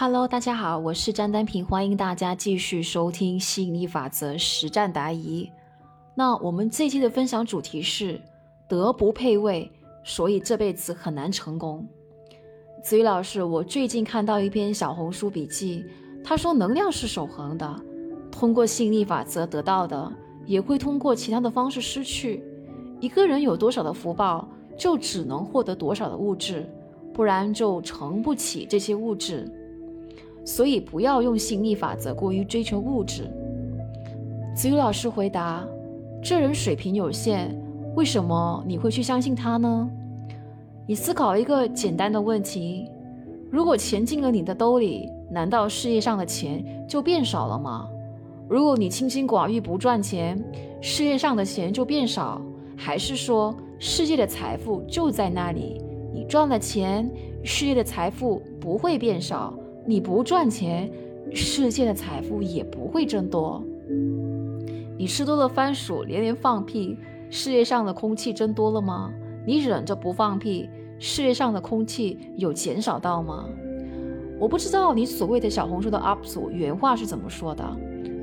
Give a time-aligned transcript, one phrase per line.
[0.00, 5.50] Hello，大家好，我是张丹平，欢迎大家继续收听吸引力法则实战答疑。
[6.14, 8.20] 那我们这期的分享主题是
[8.68, 9.68] 德不配位，
[10.04, 11.84] 所以这辈子很难成功。
[12.80, 15.84] 子宇老师，我最近看到一篇小红书笔记，
[16.22, 17.82] 他说能量是守恒的，
[18.30, 20.12] 通过吸引力法则得到的，
[20.46, 22.40] 也会通过其他的方式失去。
[23.00, 26.70] 一个人有多少的福报，就只能获得多少的物质，
[27.12, 29.52] 不然就成不起这些物质。
[30.48, 33.30] 所以不要用吸引力法则过于追求物质。
[34.56, 35.62] 子宇老师回答
[36.24, 37.54] ：“这人水平有限，
[37.94, 39.90] 为什么你会去相信他呢？
[40.86, 42.88] 你思考一个简单的问题：
[43.50, 47.86] 如果钱进了你的兜里，难道事业上的钱就变少了吗？
[48.48, 50.42] 如果你清心寡欲不赚钱，
[50.80, 52.40] 事业上的钱就变少，
[52.74, 55.82] 还是说世界的财富就在那里？
[56.10, 57.06] 你赚了钱，
[57.44, 59.52] 事业的财富不会变少。”
[59.88, 60.90] 你不赚钱，
[61.32, 63.64] 世界的财富也不会增多。
[64.98, 66.94] 你吃多了番薯，连连放屁，
[67.30, 69.10] 世界上的空气增多了吗？
[69.46, 73.48] 你忍着不放屁，世界上的空气有减少到吗？
[74.38, 77.64] 我不知道你所谓的小红书的 UP 主原话是怎么说的，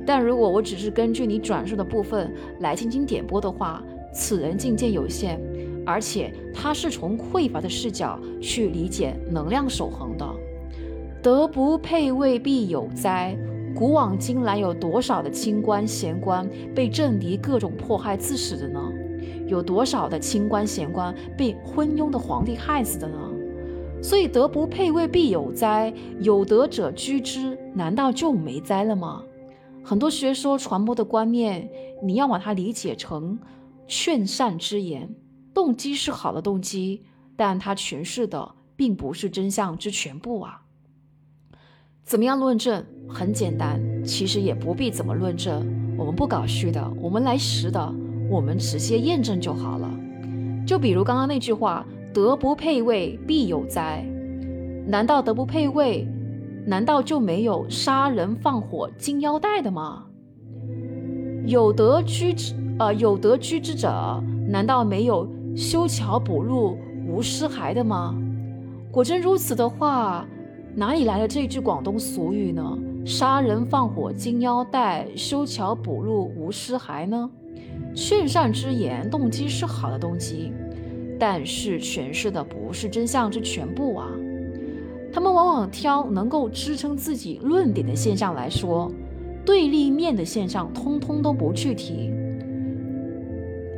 [0.06, 3.82] 但如果我只是根据你转述的部分来进行点播的话，
[4.14, 5.40] 此人境界有限，
[5.84, 10.24] 而且他是从匮乏的视角去理解能量守恒的。
[11.26, 13.36] 德不配位，必有灾。
[13.74, 18.80] 古往今来，有多少的清官贤官被政敌各种迫害致死的呢？
[19.48, 23.18] 有多少的清官贤官被昏庸的皇帝害死的呢？
[24.00, 25.92] 所以，德不配位，必有灾。
[26.20, 29.24] 有德者居之，难道就没灾了吗？
[29.82, 31.68] 很多学说传播的观念，
[32.04, 33.36] 你要把它理解成
[33.88, 35.12] 劝善之言，
[35.52, 37.02] 动机是好的动机，
[37.34, 40.62] 但它诠释的并不是真相之全部啊。
[42.06, 42.84] 怎么样论证？
[43.08, 45.66] 很简单，其实也不必怎么论证。
[45.98, 47.94] 我们不搞虚的，我们来实的，
[48.30, 49.90] 我们直接验证就好了。
[50.64, 54.06] 就比如刚刚那句话：“德不配位，必有灾。”
[54.86, 56.06] 难道德不配位，
[56.64, 60.04] 难道就没有杀人放火金腰带的吗？
[61.44, 68.14] 有德居之，呃，有德居之者，难道没有修桥补路无尸骸的吗？
[68.92, 70.24] 果真如此的话。
[70.78, 72.78] 哪里来的这句广东俗语呢？
[73.02, 77.30] 杀人放火金腰带，修桥补路无尸骸呢？
[77.94, 80.52] 劝善之言，动机是好的动机，
[81.18, 84.10] 但是诠释的不是真相之全部啊。
[85.10, 88.92] 他们往往挑能够支撑自己论点的现象来说，
[89.46, 92.12] 对立面的现象通通都不去提。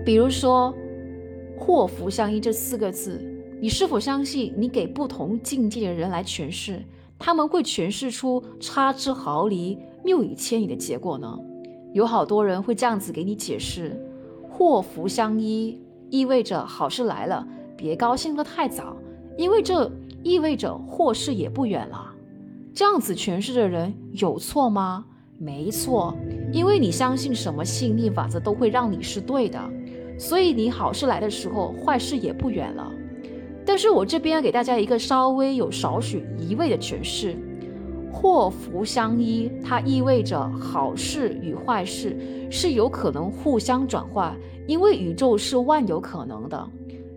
[0.04, 0.74] 比如说
[1.56, 3.22] “祸福相依”这四个字。
[3.60, 6.80] 你是否相信，你给不同境界的人来诠释，
[7.18, 11.38] 他们会诠释出差之毫厘、谬以千里的结果呢？
[11.92, 13.98] 有好多人会这样子给你解释：
[14.48, 18.96] 祸福相依，意味着好事来了，别高兴得太早，
[19.36, 19.90] 因为这
[20.22, 22.14] 意味着祸事也不远了。
[22.72, 25.04] 这样子诠释的人有错吗？
[25.36, 26.16] 没错，
[26.52, 29.60] 因为你相信什么吸引力法则都会让你是对的，
[30.16, 32.92] 所以你好事来的时候，坏事也不远了。
[33.68, 37.36] 但是我这边要给大家一个稍微有少许疑味的诠释，
[38.10, 42.16] 祸福相依，它意味着好事与坏事
[42.50, 44.34] 是有可能互相转化，
[44.66, 46.66] 因为宇宙是万有可能的。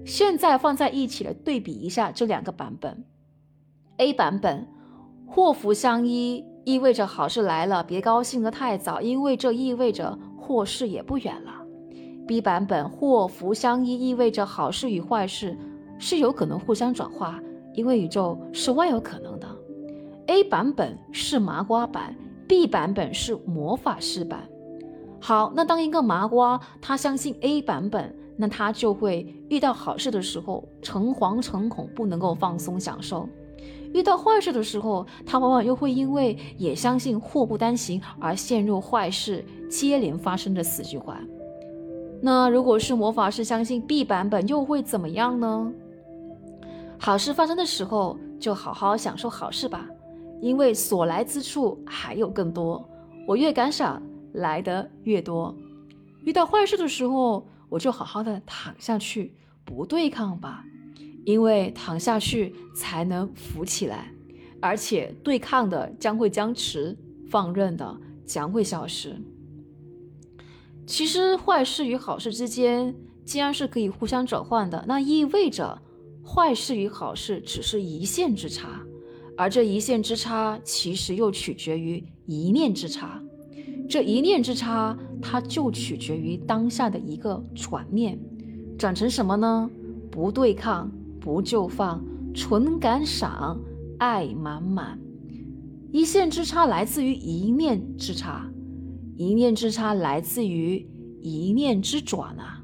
[0.03, 3.01] 现在放在一起来对比一下这两个版本
[3.95, 4.67] ，A 版本，
[5.25, 11.53] 祸福相依意味着好事来了，别高兴得太早，因为这意味着祸事也不远了。
[12.27, 15.57] B 版本，祸福相依意味着好事与坏事。
[16.01, 17.39] 是有可能互相转化，
[17.75, 19.47] 因为宇宙是万有可能的。
[20.25, 22.15] A 版本是麻瓜版
[22.47, 24.49] ，B 版本是魔法师版。
[25.19, 33.27] 好，那当一个麻瓜，他相信 A 版本，那他就会遇到好事的时候诚惶诚恐，不能够放松享受；
[33.93, 41.15] 遇到坏事的时候，他往往又会因为也相信祸不单行而陷入坏事接连发生的死循环。
[42.23, 45.71] 那如果是魔法师相信 B 版本，又会怎么样呢？
[47.03, 49.87] 好事发生的时候，就好好享受好事吧，
[50.39, 52.87] 因为所来之处还有更多。
[53.27, 53.99] 我越感赏，
[54.33, 55.55] 来的越多。
[56.23, 60.63] 遇到坏事的时候，我就好好的躺下去，不对抗吧，
[61.25, 64.13] 因为躺下去才能浮起来，
[64.61, 66.95] 而且对抗的将会僵持，
[67.27, 67.97] 放任的
[68.27, 69.19] 将会消失。
[70.85, 72.93] 其实坏事与好事之间，
[73.25, 75.81] 既然是可以互相转换的，那意味着。
[76.23, 78.81] 坏事与好事只是一线之差，
[79.37, 83.21] 而这一线之差，其实又取决于一念之差。
[83.89, 88.17] 这一念之差，它就取决于当下的一个转念，
[88.77, 89.69] 转成什么呢？
[90.09, 90.89] 不对抗，
[91.19, 92.03] 不就放，
[92.33, 93.59] 纯感赏，
[93.97, 94.97] 爱满满。
[95.91, 98.49] 一线之差来自于一念之差，
[99.17, 100.87] 一念之差来自于
[101.21, 102.60] 一念之转啊。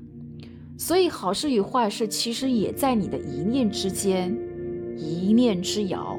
[0.78, 4.38] 所以好事与坏事其实也在你的一念之间，
[4.96, 6.18] 一念之遥。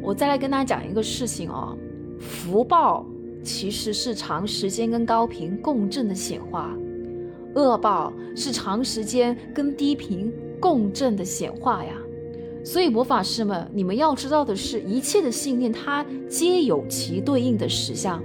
[0.00, 1.76] 我再来跟大家讲一个事情哦。
[2.20, 3.04] 福报
[3.42, 6.76] 其实是长时间跟高频共振的显化，
[7.56, 11.92] 恶报是长时间跟低频共振的显化呀。
[12.64, 18.22] 所以魔法师们，你们要知道的是，一切的信念它皆有其对应的实相，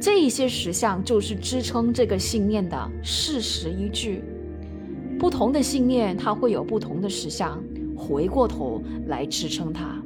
[0.00, 4.22] 这一些实相就是支撑这个信念的事实依据。
[5.18, 7.60] 不同的信念它会有不同的实相，
[7.96, 10.00] 回过头来支撑它。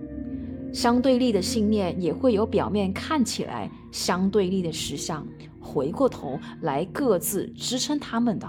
[0.72, 5.26] 相对立的信念也会有表面看起来相对立的实相，
[5.60, 8.48] 回过头来各自支撑他们的。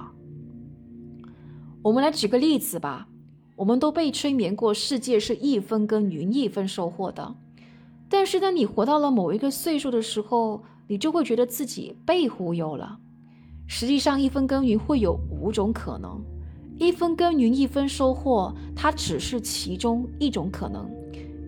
[1.81, 3.10] 我们来举个例子吧，
[3.57, 7.36] 我们都被催眠过，世界是一分耕耘一分收获的。
[8.07, 13.00] 但是当你活到了某一个岁数的时候，你就会觉得自己被忽悠了。
[13.68, 16.22] 实际上，一分耕耘会有五种可能，
[16.78, 20.90] 一分耕耘一分收获，它只是其中一种可能。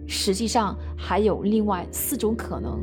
[0.08, 2.80] 实际上还有另外四种可能：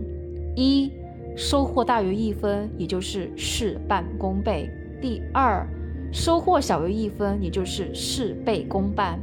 [0.57, 0.91] 一、
[1.37, 4.69] 收获大于一分，也就是事半功倍；
[5.01, 5.67] 第二，
[6.13, 9.19] 收获小于一分，也就是事倍功半；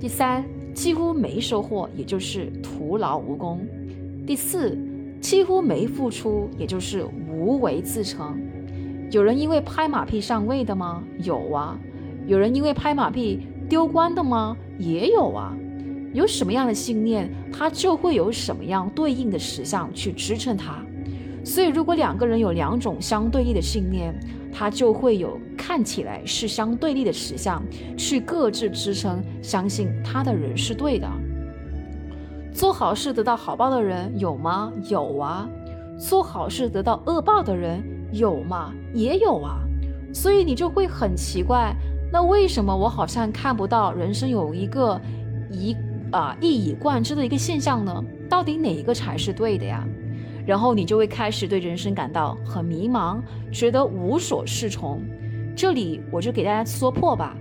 [0.00, 3.58] 第三，几乎没收获，也就是徒劳无功；
[4.26, 4.76] 第四，
[5.26, 8.40] 几乎没付出，也就是无为自成。
[9.10, 11.02] 有人因为拍马屁上位的吗？
[11.18, 11.76] 有啊。
[12.28, 14.56] 有人因为拍马屁丢官的吗？
[14.78, 15.52] 也有啊。
[16.12, 20.80] 有什么样的信念，他就会有什么样对应的实相去支撑他。
[21.44, 24.16] 所以，如果两个人有两种相对立的信念，
[24.52, 27.60] 他就会有看起来是相对立的实相
[27.96, 31.08] 去各自支撑，相信他的人是对的。
[32.56, 34.72] 做好事得到好报的人有吗？
[34.88, 35.46] 有啊。
[35.98, 38.72] 做好事得到恶报的人有吗？
[38.94, 39.58] 也有啊。
[40.10, 41.76] 所以你就会很奇怪，
[42.10, 44.98] 那为什么我好像看不到人生有一个
[45.50, 45.76] 一？
[46.12, 49.86] 啊，一以贯之的一个现象呢，到底哪一个才是对的呀？
[50.46, 53.20] 然后你就会开始对人生感到很迷茫，
[53.52, 55.02] 觉得无所适从。
[55.54, 57.36] 这里我就给大家说破吧。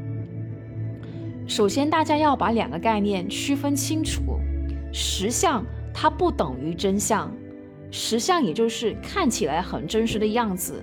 [1.47, 4.39] 首先，大家要把两个概念区分清楚：
[4.97, 5.61] 实相
[5.93, 7.29] 它不等于真相，
[7.91, 10.81] 实相也就是看起来很真实的样子，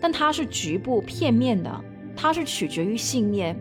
[0.00, 1.84] 但它是局部片面的，
[2.16, 3.54] 它是取决于信念，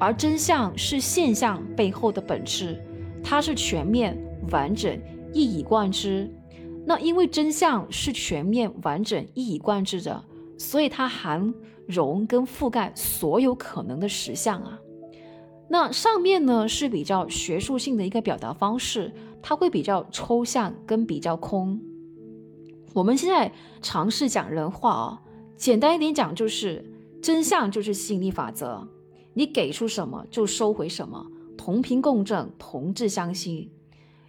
[0.00, 2.82] 而真相是现象背后的本质。
[3.22, 4.16] 它是全面、
[4.50, 4.98] 完整、
[5.34, 6.30] 一以贯之。
[6.86, 10.24] 那因为真相是全面、完整、一以贯之的，
[10.56, 11.52] 所以它含
[11.86, 14.78] 容跟覆盖所有可能的实相啊。
[15.66, 19.10] 那上面呢是比较学术性的一个表达方式，
[19.46, 21.78] 它会比较抽象跟比较空。
[22.94, 23.52] 我们现在
[23.82, 25.22] 尝试讲人话啊，
[25.54, 26.82] 简单一点讲就是
[27.22, 28.88] 真相就是吸引力法则，
[29.34, 31.26] 你给出什么就收回什么。
[31.58, 33.70] 同频共振，同质相吸。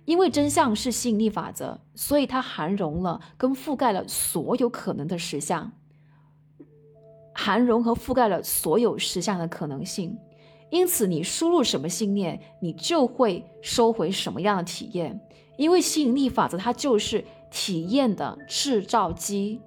[0.03, 5.71] 因为真相是吸引力法则，所以它含容了跟覆盖了所有可能的实相，
[7.33, 10.17] 含容和覆盖了所有实相的可能性。
[10.75, 15.17] 因此，你输入什么信念，你就会收回什么样的体验。
[15.55, 19.61] 因为吸引力法则它就是体验的制造机。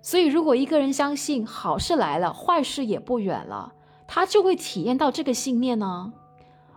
[0.00, 3.74] 所以，如果一个人相信好事来了，坏事也不远了，
[4.06, 6.10] 他就会体验到这个信念呢。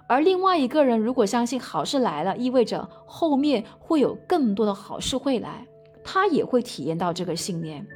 [0.05, 5.65] 而另外一个人如果相信好事来了，意味着后面会有更多的好事会来，
[6.03, 7.87] 他也会体验到这个信念。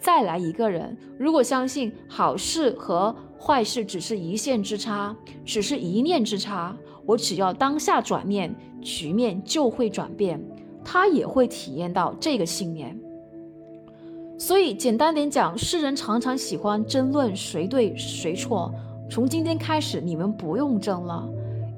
[0.00, 5.14] 再来一个人，如果相信好事和坏事只是一线之差，
[5.44, 10.42] 只是一念之差，我只要当下转念，局面就会转变，
[10.82, 12.98] 他也会体验到这个信念。
[14.38, 18.72] 所以简单点讲，世人常常喜欢争论谁对谁错，
[19.10, 21.28] 从今天开始，你们不用争了。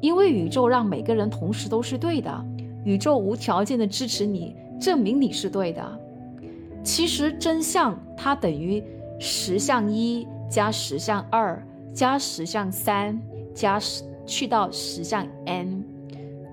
[0.00, 2.44] 因为宇宙让每个人同时都是对的，
[2.84, 6.00] 宇宙无条件的支持你，证明你是对的。
[6.82, 8.82] 其实真相它等于
[9.18, 13.20] 十项一加十项二加十项三
[13.54, 15.84] 加十去到十项 n，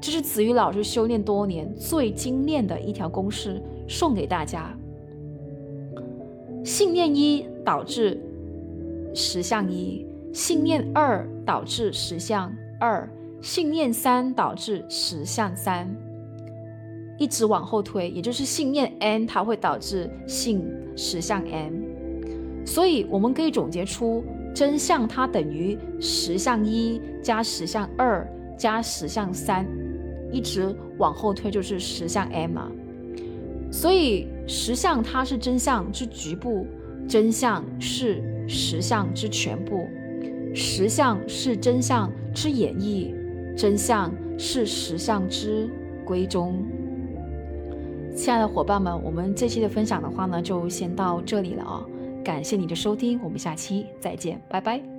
[0.01, 4.75] 这是子瑜老师修炼多年最精炼的一条公式，送给大家。
[6.63, 8.19] 信念一导致
[9.13, 13.09] 十项一，信念二导致十项二。
[13.41, 15.95] 信念三导致十项三，
[17.19, 21.83] 一直往后推，也就是信念 n 它会导致信实相 n。
[22.65, 24.23] 所以我们可以总结出
[24.55, 29.67] 真相它等于实相一加实相二加实相三，
[30.31, 32.71] 一直往后推就是实相 m 嘛。
[33.71, 36.65] 所以实相它是真相之局部，
[37.07, 39.88] 真相是实相之全部，
[40.55, 43.13] 实相是真相之演绎。
[43.57, 45.69] 真相是实相之
[46.05, 46.65] 归宗。
[48.16, 51.86] 亲爱的伙伴们，我们这期的分享的话呢，就先到这里了啊！
[52.24, 54.99] 感谢你的收听，我们下期再见，拜拜。